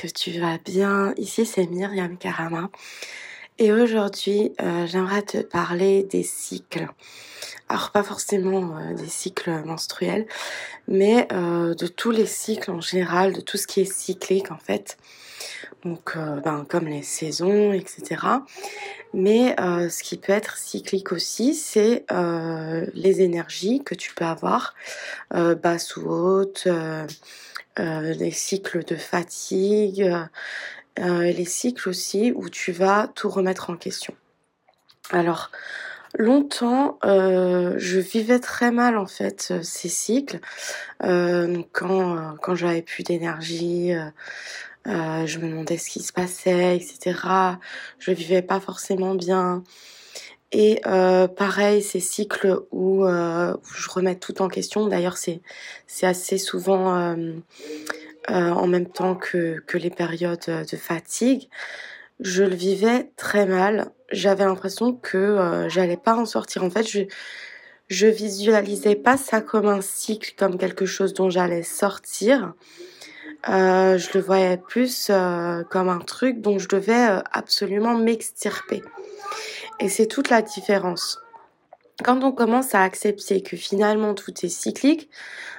[0.00, 1.12] que tu vas bien.
[1.18, 2.70] Ici c'est Myriam Karama
[3.58, 6.86] et aujourd'hui euh, j'aimerais te parler des cycles.
[7.68, 10.26] Alors pas forcément euh, des cycles menstruels,
[10.88, 14.56] mais euh, de tous les cycles en général, de tout ce qui est cyclique en
[14.56, 14.96] fait.
[15.84, 18.22] Donc ben, comme les saisons, etc.
[19.14, 22.04] Mais ce qui peut être cyclique aussi, c'est
[22.92, 24.74] les énergies que tu peux avoir,
[25.30, 26.68] basses ou hautes
[27.78, 30.10] les cycles de fatigue,
[30.98, 34.14] euh, les cycles aussi où tu vas tout remettre en question.
[35.10, 35.50] Alors,
[36.18, 40.40] longtemps, euh, je vivais très mal en fait ces cycles.
[41.00, 43.92] quand quand j'avais plus d'énergie,
[44.84, 47.18] je me demandais ce qui se passait, etc.
[47.98, 49.62] Je vivais pas forcément bien.
[50.52, 54.86] Et euh, pareil, ces cycles où, euh, je remets tout en question.
[54.88, 55.40] D'ailleurs, c'est
[55.86, 57.32] c'est assez souvent euh,
[58.30, 61.48] euh, en même temps que que les périodes de fatigue.
[62.18, 63.92] Je le vivais très mal.
[64.10, 66.64] J'avais l'impression que euh, j'allais pas en sortir.
[66.64, 67.02] En fait, je
[67.88, 72.54] je visualisais pas ça comme un cycle, comme quelque chose dont j'allais sortir.
[73.48, 75.10] Euh, je le voyais plus
[75.70, 78.82] comme un truc dont je devais absolument m'extirper.
[79.80, 81.20] Et c'est toute la différence.
[82.04, 85.08] Quand on commence à accepter que finalement tout est cyclique,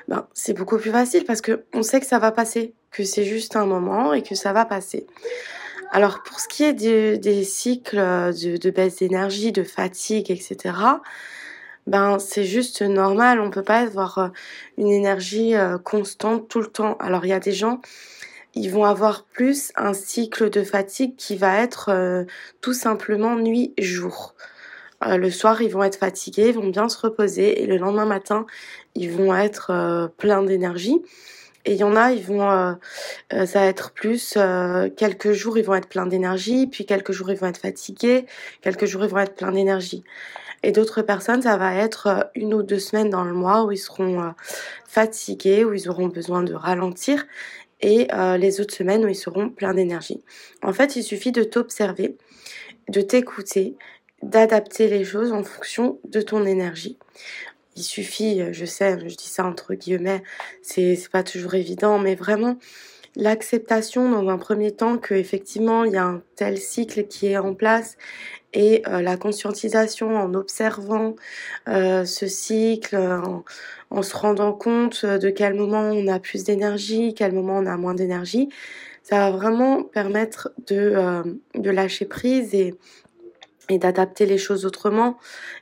[0.07, 3.25] ben, c'est beaucoup plus facile parce que on sait que ça va passer, que c'est
[3.25, 5.07] juste un moment et que ça va passer.
[5.91, 10.75] Alors pour ce qui est des cycles de, de baisse d'énergie, de fatigue, etc.,
[11.87, 13.39] ben c'est juste normal.
[13.39, 14.31] On peut pas avoir
[14.77, 16.95] une énergie euh, constante tout le temps.
[16.99, 17.81] Alors il y a des gens
[18.55, 22.25] ils vont avoir plus un cycle de fatigue qui va être euh,
[22.59, 24.35] tout simplement nuit-jour.
[25.05, 28.05] Euh, le soir, ils vont être fatigués, ils vont bien se reposer et le lendemain
[28.05, 28.45] matin,
[28.95, 31.01] ils vont être euh, pleins d'énergie.
[31.63, 32.39] Et il y en a, ils vont,
[33.29, 34.35] ça va être plus
[34.97, 38.25] quelques jours, ils vont être pleins d'énergie, puis quelques jours, ils vont être fatigués,
[38.63, 40.03] quelques jours, ils vont être pleins d'énergie.
[40.63, 43.77] Et d'autres personnes, ça va être une ou deux semaines dans le mois où ils
[43.77, 44.33] seront
[44.87, 47.27] fatigués, où ils auront besoin de ralentir
[47.81, 50.21] et euh, les autres semaines où ils seront pleins d'énergie.
[50.61, 52.17] En fait, il suffit de t'observer,
[52.89, 53.75] de t'écouter,
[54.21, 56.97] d'adapter les choses en fonction de ton énergie.
[57.75, 60.23] Il suffit, euh, je sais, je dis ça entre guillemets,
[60.61, 62.57] c'est pas toujours évident, mais vraiment
[63.15, 67.37] l'acceptation dans un premier temps que effectivement il y a un tel cycle qui est
[67.37, 67.97] en place
[68.53, 71.15] et euh, la conscientisation en observant
[71.67, 73.43] euh, ce cycle, en,
[73.89, 77.77] en, se rendant compte de quel moment on a plus d'énergie, quel moment on a
[77.77, 78.49] moins d'énergie,
[79.03, 81.23] ça va vraiment permettre de, euh,
[81.55, 82.75] de lâcher prise et,
[83.69, 85.17] et d'adapter les choses autrement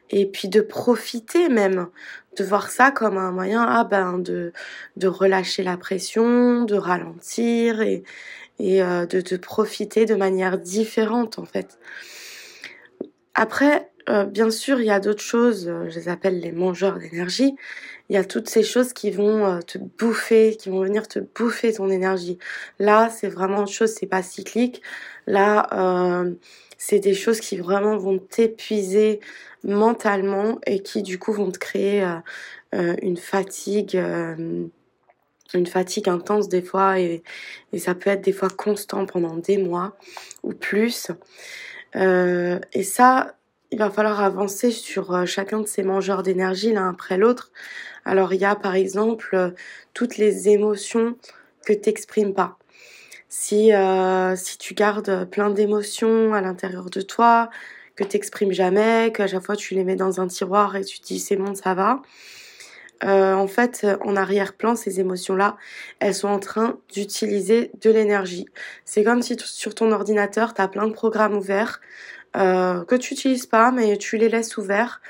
[0.10, 1.88] et puis de profiter même
[2.38, 4.54] de voir ça comme un moyen ah ben de
[4.98, 8.04] de relâcher la pression de ralentir et
[8.60, 11.78] et euh, de, de profiter de manière différente en fait
[13.36, 16.98] après, euh, bien sûr, il y a d'autres choses, euh, je les appelle les mangeurs
[16.98, 17.56] d'énergie.
[18.10, 21.20] Il y a toutes ces choses qui vont euh, te bouffer, qui vont venir te
[21.20, 22.40] bouffer ton énergie.
[22.80, 24.82] Là, c'est vraiment autre chose, c'est pas cyclique.
[25.28, 26.26] Là,
[26.78, 29.20] c'est des choses qui vraiment vont t'épuiser
[29.64, 32.04] mentalement et qui du coup vont te créer
[32.74, 34.02] une fatigue
[35.54, 37.24] une fatigue intense des fois et,
[37.74, 39.98] et, ça peut être des fois constant pendant des mois
[40.44, 41.12] ou plus.
[41.96, 43.36] Euh, et ça,
[43.72, 47.52] il va falloir avancer sur euh, chacun de ces mangeurs d'énergie l'un après l'autre.
[48.06, 49.52] Alors il y a par exemple euh,
[49.94, 51.16] toutes les émotions
[51.66, 52.58] que t'exprimes pas.
[53.30, 53.72] Si
[54.36, 57.50] si tu gardes plein d'émotions à l'intérieur de toi
[57.96, 61.06] que t'exprimes jamais, qu'à chaque fois tu les mets dans un tiroir et tu te
[61.06, 62.02] dis c'est bon ça va,
[63.04, 65.58] euh, en fait, en arrière-plan, ces émotions-là,
[66.00, 68.46] elles sont en train d'utiliser de l'énergie.
[68.86, 71.80] C'est comme si sur ton ordinateur, tu as plein de programmes ouverts
[72.36, 75.02] euh, que tu n'utilises pas, mais tu les laisses ouverts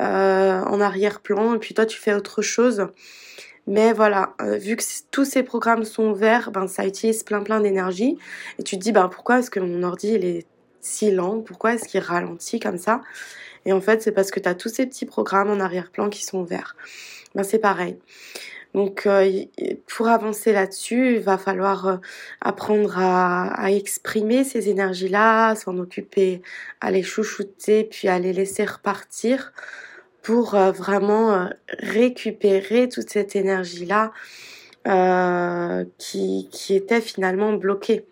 [0.00, 2.88] euh, en arrière-plan, et puis toi, tu fais autre chose.
[3.66, 8.18] Mais voilà, vu que tous ces programmes sont ouverts, ben ça utilise plein plein d'énergie.
[8.58, 10.46] Et tu te dis, ben pourquoi est-ce que mon ordi il est
[10.82, 11.40] si lent?
[11.40, 13.00] Pourquoi est-ce qu'il ralentit comme ça?
[13.66, 16.22] Et en fait, c'est parce que tu as tous ces petits programmes en arrière-plan qui
[16.24, 16.76] sont ouverts
[17.34, 17.98] ben c'est pareil.
[18.74, 19.44] Donc euh,
[19.86, 21.96] pour avancer là-dessus, il va falloir euh,
[22.40, 26.42] apprendre à, exprimer ces énergies-là, s'en occuper,
[26.80, 29.52] à les chouchouter, puis à les laisser repartir
[30.22, 34.12] pour euh, vraiment récupérer toute cette énergie-là
[35.98, 38.04] qui était finalement bloquée.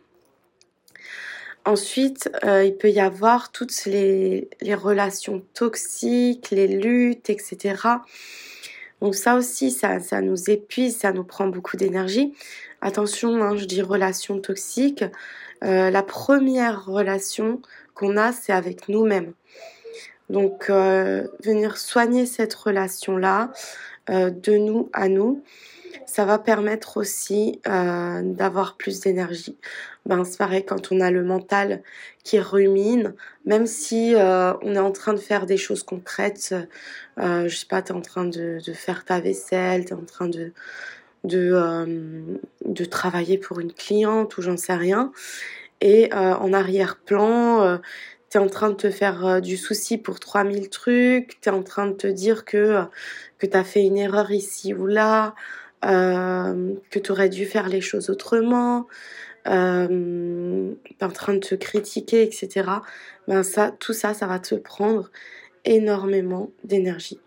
[1.64, 7.76] Ensuite, il peut y avoir toutes les, relations toxiques, les luttes, etc
[9.00, 12.34] Donc ça aussi, ça, nous épuise, ça nous prend beaucoup d'énergie.
[12.80, 15.04] Attention, hein, je dis relation toxique.
[15.62, 17.62] Euh, la première relation
[17.94, 19.32] qu'on a, c'est avec nous-mêmes.
[20.30, 23.52] Donc, euh, venir soigner cette relation-là,
[24.10, 25.44] euh, de nous à nous,
[26.12, 29.56] ça va permettre aussi d'avoir plus d'énergie.
[30.04, 31.82] Ben, c'est pareil quand on a le mental
[32.22, 33.14] qui rumine,
[33.46, 36.54] même si on est en train de faire des choses concrètes,
[37.16, 40.28] je sais pas, tu es en train de, faire ta vaisselle, tu es en train
[40.28, 40.52] de,
[41.24, 45.12] de, travailler pour une cliente ou j'en sais rien.
[45.80, 47.78] Et euh, en arrière-plan, euh,
[48.30, 51.52] tu es en train de te faire euh, du souci pour 3000 trucs, tu es
[51.52, 52.84] en train de te dire que,
[53.38, 55.34] que tu as fait une erreur ici ou là,
[55.82, 58.86] que tu aurais dû faire les choses autrement,
[59.48, 62.70] euh, en train de te critiquer, etc.
[63.26, 65.10] Ben ça, tout ça, ça va te prendre
[65.64, 67.20] énormément d'énergie.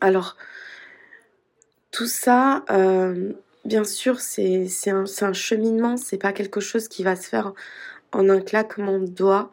[0.00, 0.36] Alors,
[1.90, 3.32] tout ça, euh,
[3.64, 7.52] bien sûr, c'est un, un, cheminement, c'est pas quelque chose qui va se faire
[8.12, 9.52] en un claquement de doigts,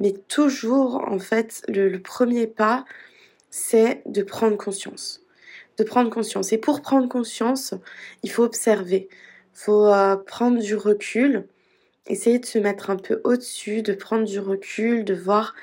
[0.00, 2.84] mais toujours, en fait, le, premier pas,
[3.50, 5.19] c'est de prendre conscience.
[5.80, 6.52] De prendre conscience.
[6.52, 7.72] Et pour prendre conscience,
[8.22, 11.46] il faut observer, il faut euh, prendre du recul,
[12.06, 15.54] essayer de se mettre un peu au-dessus, de prendre du recul, de voir,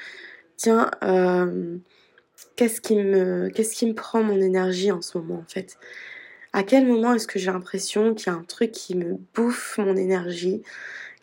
[0.56, 1.78] tiens, euh,
[2.56, 5.78] qu'est-ce qui me, qu'est-ce qui me prend mon énergie en ce moment, en fait?
[6.52, 9.78] À quel moment est-ce que j'ai l'impression qu'il y a un truc qui me bouffe
[9.78, 10.64] mon énergie,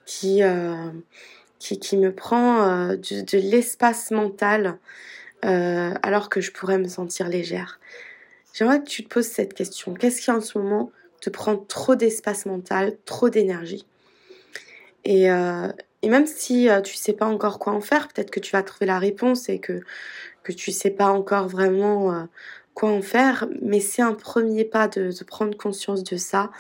[0.07, 0.89] qui, euh,
[1.59, 4.79] qui, me prend de, l'espace mental
[5.43, 7.81] alors que je pourrais me sentir légère?
[8.55, 9.93] J'aimerais que tu te poses cette question.
[9.93, 10.91] Qu'est-ce qui en ce moment
[11.21, 13.87] te prend trop d'espace mental, trop d'énergie?
[15.05, 18.63] Et, et, même si tu sais pas encore quoi en faire, peut-être que tu vas
[18.63, 19.81] trouver la réponse et que,
[20.43, 22.27] que tu sais pas encore vraiment
[22.75, 26.51] quoi en faire, mais c'est un premier pas de, prendre conscience de ça.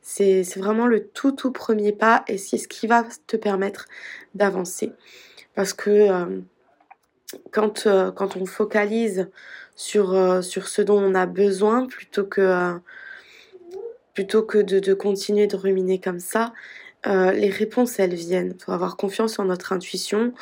[0.00, 3.86] C'est vraiment le tout tout premier pas et c'est ce qui va te permettre
[4.34, 4.92] d'avancer.
[5.54, 6.40] Parce que euh,
[7.50, 9.28] quand, euh, quand on focalise
[9.78, 12.78] sur, euh, sur ce dont on a besoin plutôt que,
[14.12, 16.52] plutôt que de, de, continuer de ruminer comme ça,
[17.06, 18.54] les réponses elles viennent.
[18.58, 20.34] Il faut avoir confiance en notre intuition.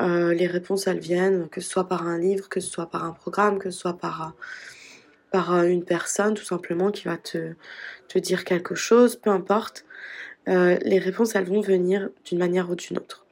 [0.00, 3.04] Euh, les réponses, elles viennent, que ce soit par un livre, que ce soit par
[3.04, 4.30] un programme, que ce soit par, euh,
[5.30, 7.54] par euh, une personne tout simplement qui va te,
[8.08, 9.84] te dire quelque chose, peu importe.
[10.46, 13.24] les réponses, elles vont venir d'une manière ou d'une autre.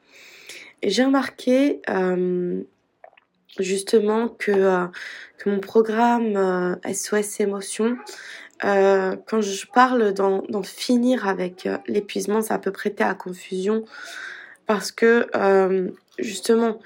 [0.82, 1.80] Et j'ai remarqué
[3.60, 4.86] justement que,
[5.38, 7.96] que mon programme SOS Émotion,
[8.62, 13.84] quand je parle d'en finir avec l'épuisement, ça peut prêter à confusion
[14.66, 15.26] parce que
[16.18, 16.78] justement,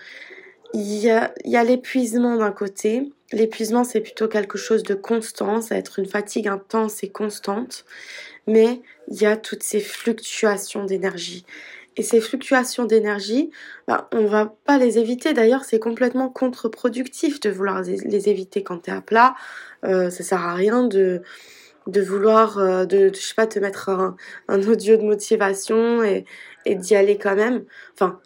[0.74, 3.12] il y a, l'épuisement d'un côté.
[3.32, 7.84] L'épuisement, c'est plutôt quelque chose de constant, ça va être une fatigue intense et constante,
[8.46, 11.44] mais il y a toutes ces fluctuations d'énergie.
[11.96, 13.50] Et ces fluctuations d'énergie,
[13.86, 15.34] bah, on va pas les éviter.
[15.34, 19.34] D'ailleurs, c'est complètement contre-productif de vouloir les éviter quand tu es à plat.
[19.84, 21.22] Euh, ça sert à rien de,
[21.86, 24.16] de vouloir, euh, de, je sais pas, te mettre un,
[24.48, 26.24] audio de motivation et,
[26.64, 27.64] et d'y aller quand même.
[27.94, 28.20] Enfin,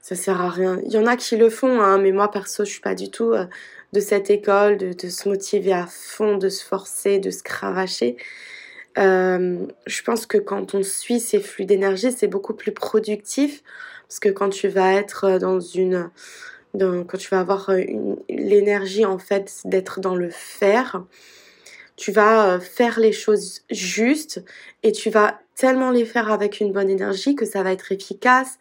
[0.00, 0.80] ça sert à rien.
[0.84, 3.10] Il y en a qui le font, hein, mais moi perso, je suis pas du
[3.10, 3.46] tout euh,
[3.92, 8.16] de cette école, de, de, se motiver à fond, de se forcer, de se cravacher.
[8.98, 13.62] Euh, je pense que quand on suit ces flux d'énergie, c'est beaucoup plus productif.
[14.08, 16.10] Parce que quand tu vas être dans une,
[16.78, 17.70] quand tu vas avoir
[18.28, 21.02] l'énergie en fait d'être dans le faire,
[21.96, 24.42] tu vas euh, faire les choses justes
[24.82, 28.58] et tu vas tellement les faire avec une bonne énergie que ça va être efficace,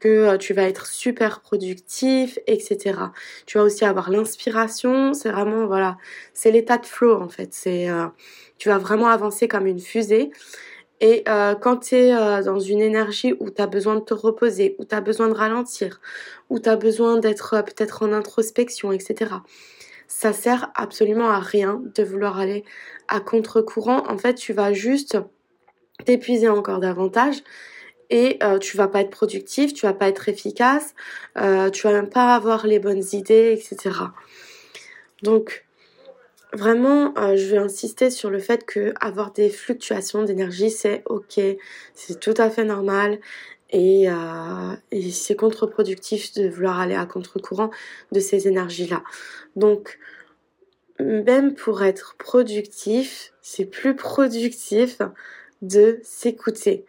[0.00, 2.98] que euh, tu vas être super productif, etc.
[3.46, 5.98] Tu vas aussi avoir l'inspiration, c'est vraiment, voilà,
[6.32, 7.52] c'est l'état de flow en fait.
[7.52, 8.06] C'est, euh,
[8.58, 10.30] tu vas vraiment avancer comme une fusée.
[11.02, 14.84] Et quand tu es dans une énergie où tu as besoin de te reposer, où
[14.84, 15.98] tu as besoin de ralentir,
[16.50, 19.30] où tu as besoin d'être peut-être en introspection, etc
[20.10, 22.64] ça sert absolument à rien de vouloir aller
[23.06, 24.02] à contre-courant.
[24.08, 25.18] En fait, tu vas juste
[26.04, 27.36] t'épuiser encore davantage
[28.10, 30.94] et euh, tu vas pas être productif, tu vas pas être efficace,
[31.38, 33.98] euh, tu vas même pas avoir les bonnes idées, etc.
[35.22, 35.64] Donc
[36.52, 41.40] vraiment, euh, je vais insister sur le fait que avoir des fluctuations d'énergie, c'est ok,
[41.94, 43.20] c'est tout à fait normal
[43.70, 47.70] et, euh, et c'est contre-productif de vouloir aller à contre-courant
[48.12, 49.02] de ces énergies-là.
[49.56, 49.98] Donc,
[50.98, 54.98] même pour être productif, c'est plus productif
[55.62, 56.84] de s'écouter,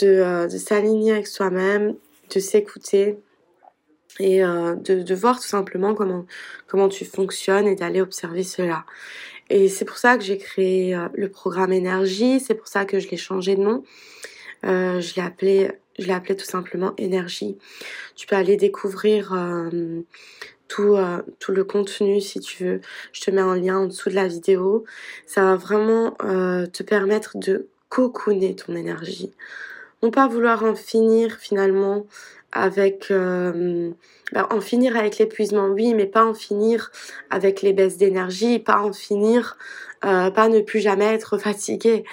[0.00, 1.96] de, euh, de s'aligner avec soi-même,
[2.34, 3.18] de s'écouter
[4.18, 6.26] et euh, de, de, voir tout simplement comment,
[6.66, 8.84] comment tu fonctionnes et d'aller observer cela.
[9.50, 12.98] Et c'est pour ça que j'ai créé euh, le programme énergie, c'est pour ça que
[12.98, 13.84] je l'ai changé de nom.
[14.64, 17.56] Euh, je l'ai appelé, je l'ai appelé tout simplement énergie.
[18.14, 20.02] Tu peux aller découvrir euh,
[20.68, 22.80] tout, euh, tout le contenu si tu veux.
[23.12, 24.84] Je te mets un lien en dessous de la vidéo.
[25.26, 29.32] Ça va vraiment euh, te permettre de cocooner ton énergie.
[30.02, 32.06] Non pas vouloir en finir finalement
[32.52, 33.90] avec euh,
[34.32, 36.90] ben, en finir avec l'épuisement oui mais pas en finir
[37.30, 39.56] avec les baisses d'énergie pas en finir
[40.04, 42.04] euh, pas ne plus jamais être fatigué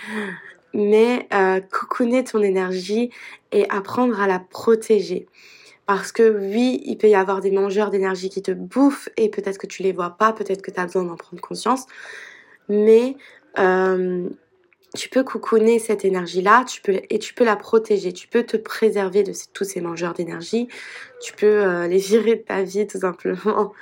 [0.73, 3.09] mais euh, cocooner ton énergie
[3.51, 5.27] et apprendre à la protéger.
[5.85, 9.57] Parce que oui il peut y avoir des mangeurs d'énergie qui te bouffent et peut-être
[9.57, 11.85] que tu les vois pas peut-être que tu as besoin d'en prendre conscience
[12.69, 13.17] mais
[13.59, 14.29] euh,
[14.95, 16.65] tu peux coucouner cette énergie-là,
[17.09, 20.67] et tu peux la protéger, tu peux te préserver de tous ces mangeurs d'énergie,
[21.21, 23.73] tu peux euh, les virer de ta vie tout simplement.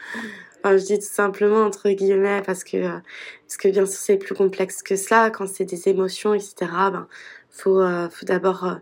[0.63, 3.00] Je dis tout simplement entre guillemets parce que euh,
[3.48, 5.30] parce que bien sûr c'est plus complexe que cela.
[5.32, 6.53] Quand c'est des émotions, etc.
[6.91, 7.08] Ben
[7.50, 8.75] faut euh, faut d'abord euh,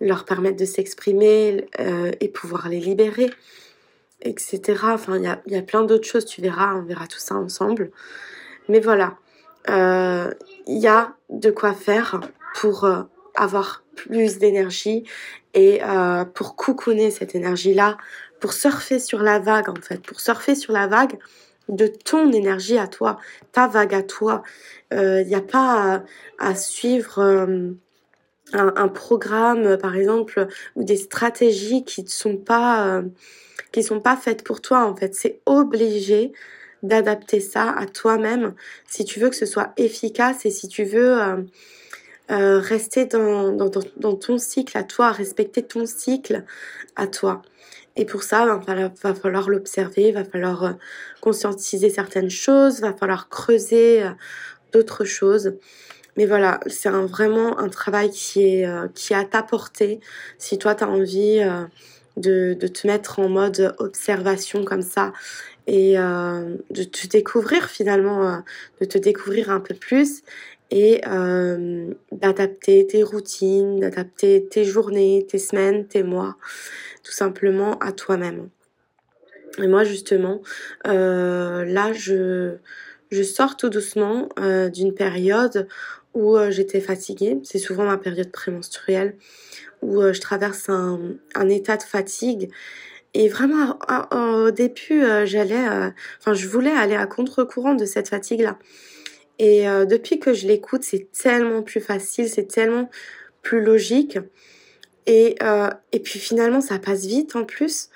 [0.00, 1.66] leur permettre de s'exprimer
[2.20, 3.30] et pouvoir les libérer,
[4.22, 4.60] etc.
[4.84, 6.24] Enfin il y a y a plein d'autres choses.
[6.24, 7.90] Tu verras, on verra tout ça ensemble.
[8.68, 9.16] Mais voilà
[9.68, 12.20] il y a de quoi faire
[12.54, 12.88] pour
[13.36, 15.04] avoir plus d'énergie
[15.52, 15.80] et
[16.34, 17.98] pour coucouner cette énergie-là,
[18.40, 21.18] pour surfer sur la vague en fait, pour surfer sur la vague
[21.70, 23.18] de ton énergie à toi,
[23.52, 24.42] ta vague à toi.
[24.90, 26.02] Il euh, n'y a pas
[26.38, 27.70] à, suivre euh,
[28.52, 33.02] un, programme, par exemple, ou des stratégies qui ne sont pas euh,
[33.82, 35.14] sont pas faites pour toi en fait.
[35.14, 36.32] C'est obligé
[36.82, 38.54] d'adapter ça à toi-même
[38.88, 41.18] si tu veux que ce soit efficace et si tu veux
[42.28, 43.70] rester dans,
[44.18, 46.44] ton cycle à toi, respecter ton cycle
[46.96, 47.42] à toi.
[48.00, 50.72] Et pour ça, va falloir, va falloir l'observer, va falloir euh,
[51.20, 54.08] conscientiser certaines choses, va falloir creuser euh,
[54.72, 55.52] d'autres choses.
[56.16, 60.00] Mais voilà, c'est vraiment un travail qui est, euh, qui à ta portée.
[60.38, 61.40] Si toi, tu as envie
[62.16, 65.12] de, te mettre en mode observation comme ça
[65.66, 68.42] et de te découvrir finalement,
[68.80, 70.22] de te découvrir un peu plus
[70.70, 76.36] et euh, d'adapter tes routines, d'adapter tes journées, tes semaines, tes mois,
[77.02, 78.48] tout simplement à toi-même.
[79.58, 80.42] Et moi justement,
[80.86, 82.56] euh, là je,
[83.10, 85.66] je sors tout doucement euh, d'une période
[86.14, 87.38] où j'étais fatiguée.
[87.44, 89.16] C'est souvent ma période prémenstruelle
[89.82, 91.00] où je traverse un,
[91.34, 92.50] un état de fatigue
[93.12, 93.76] et vraiment,
[94.12, 95.66] au début, j'allais,
[96.20, 98.56] enfin, je voulais aller à contre-courant de cette fatigue-là.
[99.40, 102.90] Et euh, depuis que je l'écoute, c'est tellement plus facile, c'est tellement
[103.40, 104.18] plus logique.
[105.06, 105.36] Et,
[105.92, 107.88] et puis finalement, ça passe vite en plus.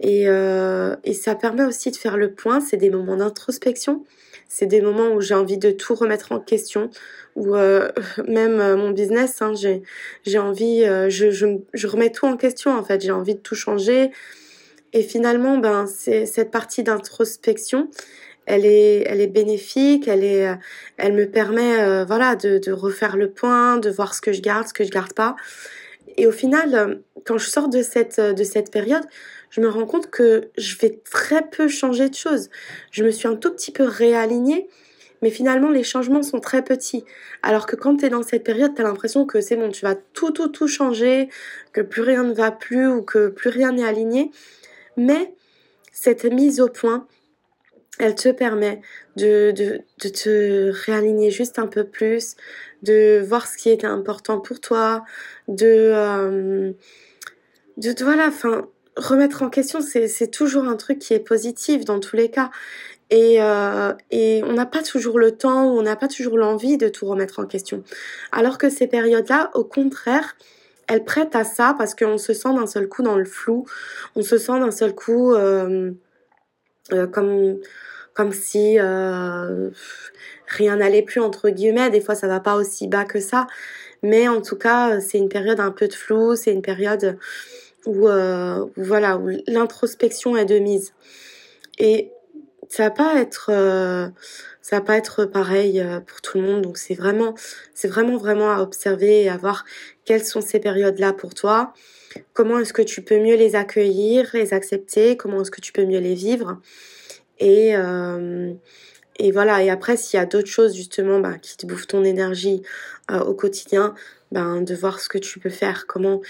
[0.00, 2.60] Et, et ça permet aussi de faire le point.
[2.60, 4.04] C'est des moments d'introspection.
[4.48, 6.90] C'est des moments où j'ai envie de tout remettre en question.
[7.36, 7.54] Ou
[8.26, 13.02] même mon business, hein, j'ai, envie, je, je, je remets tout en question en fait.
[13.02, 14.10] J'ai envie de tout changer.
[14.92, 17.90] Et finalement, ben, c'est cette partie d'introspection,
[18.46, 20.48] elle est, elle est bénéfique, elle est,
[20.96, 24.40] elle me permet, euh, voilà, de, de refaire le point, de voir ce que je
[24.40, 25.36] garde, ce que je garde pas.
[26.16, 29.04] Et au final, quand je sors de cette, de cette période,
[29.50, 32.48] je me rends compte que je vais très peu changer de choses.
[32.90, 34.68] Je me suis un tout petit peu réalignée,
[35.22, 37.04] mais finalement, les changements sont très petits.
[37.42, 39.84] Alors que quand tu es dans cette période, tu as l'impression que c'est bon, tu
[39.84, 41.28] vas tout, tout, tout changer,
[41.72, 44.30] que plus rien ne va plus ou que plus rien n'est aligné.
[44.96, 45.34] Mais
[45.92, 47.06] cette mise au point,
[47.98, 48.80] elle te permet
[49.16, 52.36] de, de, de te réaligner juste un peu plus,
[52.82, 55.04] de voir ce qui est important pour toi,
[55.48, 56.72] de, euh,
[57.76, 62.16] de, voilà, enfin, remettre en question, c'est toujours un truc qui est positif dans tous
[62.16, 62.50] les cas.
[63.10, 66.76] Et, euh, et on n'a pas toujours le temps ou on n'a pas toujours l'envie
[66.76, 67.84] de tout remettre en question.
[68.32, 70.36] Alors que ces périodes-là, au contraire,
[70.88, 73.64] elle prête à ça parce qu'on se sent d'un seul coup dans le flou,
[74.16, 75.92] on se sent d'un seul coup euh,
[76.92, 77.58] euh, comme
[78.14, 79.70] comme si euh,
[80.46, 81.90] rien n'allait plus entre guillemets.
[81.90, 83.46] Des fois, ça va pas aussi bas que ça,
[84.02, 87.18] mais en tout cas, c'est une période un peu de flou, c'est une période
[87.86, 90.92] où, euh, voilà où l'introspection est de mise.
[91.78, 92.10] Et
[92.68, 94.08] ça va pas être euh,
[94.60, 96.62] ça va pas être pareil euh, pour tout le monde.
[96.62, 97.34] Donc c'est vraiment
[97.74, 99.64] c'est vraiment vraiment à observer et à voir
[100.04, 101.72] quelles sont ces périodes là pour toi
[102.32, 105.16] comment est-ce que tu peux mieux les accueillir les accepter?
[105.16, 106.60] Comment est-ce que tu peux mieux les vivre?
[107.38, 108.52] Et euh,
[109.32, 109.62] voilà.
[109.62, 112.62] Et après s'il y a d'autres choses justement bah, qui te bouffent ton énergie
[113.10, 113.94] euh, au quotidien
[114.32, 115.86] ben de voir ce que tu peux faire.
[115.86, 116.20] Comment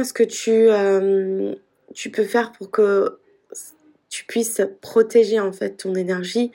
[0.00, 1.54] est-ce que tu euh,
[1.94, 3.18] tu peux faire pour que
[4.08, 6.52] tu puisses protéger en fait ton énergie?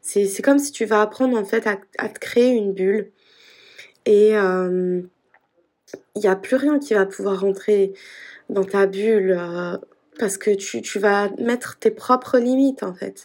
[0.00, 3.10] C'est comme si tu vas apprendre en fait à, à te créer une bulle.
[4.06, 4.32] Et
[6.14, 7.92] il n'y a plus rien qui va pouvoir rentrer
[8.48, 9.38] dans ta bulle
[10.18, 13.24] parce que tu, vas mettre tes propres limites en fait.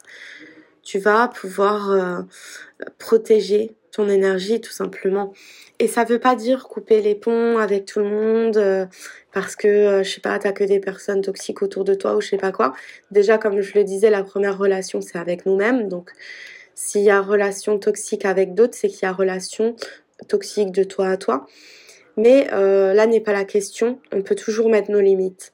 [0.84, 2.26] Tu vas pouvoir
[2.98, 5.32] protéger ton énergie tout simplement.
[5.80, 8.86] Et ça veut pas dire couper les ponts avec tout le monde euh,
[9.32, 12.22] parce que euh, je sais pas, t'as que des personnes toxiques autour de toi ou
[12.22, 12.74] je sais pas quoi.
[13.12, 15.90] Déjà comme je le disais, la première relation c'est avec nous-mêmes.
[15.90, 16.12] Donc
[16.76, 19.76] s'il y a relation toxique avec d'autres, c'est qu'il y a relation
[20.28, 21.46] toxique de toi à toi.
[22.18, 24.00] Mais euh, là n'est pas la question.
[24.12, 25.54] On peut toujours mettre nos limites.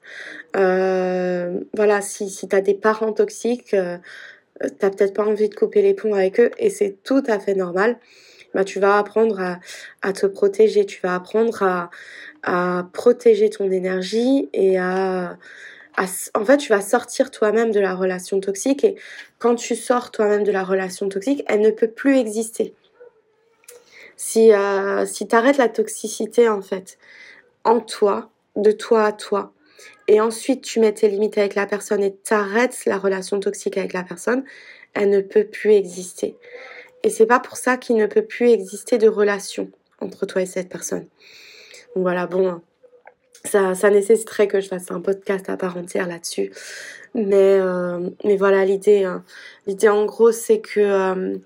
[0.54, 5.94] voilà, si, si tu des parents toxiques, euh, t'as peut-être pas envie de couper les
[5.94, 7.98] ponts avec eux et c'est tout à fait normal
[8.52, 9.58] bah, tu vas apprendre
[10.02, 11.90] à, te protéger, tu vas apprendre à,
[12.42, 15.38] à protéger ton énergie et à,
[15.96, 18.96] à, en fait, tu vas sortir toi-même de la relation toxique et
[19.38, 22.74] quand tu sors toi-même de la relation toxique, elle ne peut plus exister.
[24.22, 26.98] Si, euh, si tu arrêtes la toxicité, en fait,
[27.64, 29.54] en toi, de toi à toi,
[30.08, 33.94] et ensuite tu mets tes limites avec la personne et t'arrêtes la relation toxique avec
[33.94, 34.44] la personne,
[34.92, 36.36] elle ne peut plus exister.
[37.02, 40.46] Et c'est pas pour ça qu'il ne peut plus exister de relation entre toi et
[40.46, 41.06] cette personne.
[41.94, 42.60] Donc voilà, bon,
[43.46, 46.52] ça, ça nécessiterait que je fasse un podcast à part entière là-dessus.
[47.14, 49.24] Mais, euh, mais voilà, l'idée, hein.
[49.66, 51.38] l'idée en gros, c'est que euh,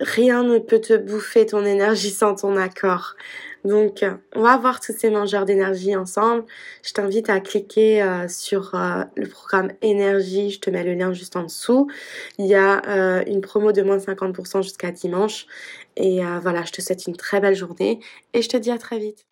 [0.00, 3.16] rien ne peut te bouffer ton énergie sans ton accord.
[3.66, 6.44] Donc, on va voir tous ces mangeurs d'énergie ensemble.
[6.84, 10.50] Je t'invite à cliquer euh, sur euh, le programme énergie.
[10.50, 11.88] Je te mets le lien juste en dessous.
[12.38, 15.46] Il y a euh, une promo de moins de 50% jusqu'à dimanche.
[15.96, 18.00] Et voilà, je te souhaite une très belle journée
[18.34, 19.24] et je te dis à très vite.